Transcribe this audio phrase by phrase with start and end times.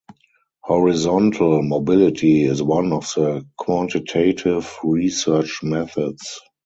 [0.63, 6.39] Horizontal mobility is one of the quantitative research methods.